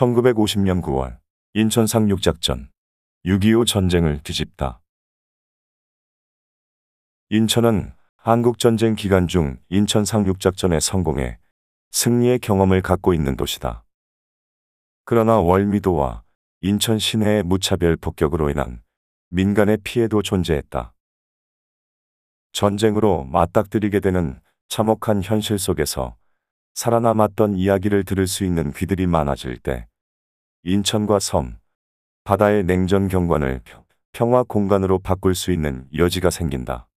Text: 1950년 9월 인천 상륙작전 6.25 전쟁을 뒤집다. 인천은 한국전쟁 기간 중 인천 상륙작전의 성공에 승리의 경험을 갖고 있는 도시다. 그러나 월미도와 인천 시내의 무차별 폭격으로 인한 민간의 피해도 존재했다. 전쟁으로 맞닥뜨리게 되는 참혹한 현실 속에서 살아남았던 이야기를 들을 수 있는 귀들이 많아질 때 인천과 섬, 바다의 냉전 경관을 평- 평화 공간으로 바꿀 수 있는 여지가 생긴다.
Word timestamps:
1950년 0.00 0.80
9월 0.80 1.18
인천 1.52 1.86
상륙작전 1.86 2.70
6.25 3.26 3.66
전쟁을 3.66 4.20
뒤집다. 4.22 4.80
인천은 7.28 7.92
한국전쟁 8.16 8.94
기간 8.94 9.28
중 9.28 9.58
인천 9.68 10.06
상륙작전의 10.06 10.80
성공에 10.80 11.38
승리의 11.90 12.38
경험을 12.38 12.80
갖고 12.80 13.12
있는 13.12 13.36
도시다. 13.36 13.84
그러나 15.04 15.38
월미도와 15.38 16.22
인천 16.62 16.98
시내의 16.98 17.42
무차별 17.42 17.96
폭격으로 17.96 18.48
인한 18.48 18.82
민간의 19.28 19.78
피해도 19.84 20.22
존재했다. 20.22 20.94
전쟁으로 22.52 23.24
맞닥뜨리게 23.24 24.00
되는 24.00 24.40
참혹한 24.68 25.22
현실 25.22 25.58
속에서 25.58 26.16
살아남았던 26.72 27.56
이야기를 27.56 28.04
들을 28.04 28.26
수 28.26 28.44
있는 28.44 28.72
귀들이 28.72 29.06
많아질 29.06 29.58
때 29.58 29.89
인천과 30.62 31.20
섬, 31.20 31.56
바다의 32.24 32.64
냉전 32.64 33.08
경관을 33.08 33.62
평- 33.64 33.82
평화 34.12 34.42
공간으로 34.42 34.98
바꿀 34.98 35.34
수 35.34 35.52
있는 35.52 35.88
여지가 35.96 36.28
생긴다. 36.28 36.89